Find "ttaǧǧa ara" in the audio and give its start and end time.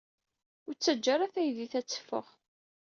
0.75-1.33